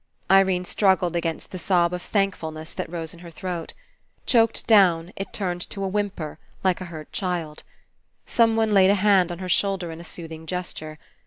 f^ 0.29 0.35
Irene 0.37 0.65
struggled 0.65 1.15
against 1.15 1.51
the 1.51 1.59
sob 1.59 1.93
of 1.93 2.09
[than 2.11 2.31
kfulness 2.31 2.73
that 2.73 2.89
rose 2.89 3.13
in 3.13 3.19
her 3.19 3.29
throat. 3.29 3.73
Choked 4.25 4.65
down, 4.65 5.13
it 5.15 5.31
turned 5.31 5.61
to 5.69 5.83
a 5.83 5.87
whimper, 5.87 6.39
like 6.63 6.81
a 6.81 6.85
hurt 6.85 7.11
child's. 7.11 7.63
Someone 8.25 8.73
laid 8.73 8.89
a 8.89 8.95
hand 8.95 9.31
on 9.31 9.37
her 9.37 9.47
shoulder 9.49 9.91
in 9.91 10.01
a 10.01 10.03
soothing 10.03 10.47
gesture. 10.47 10.97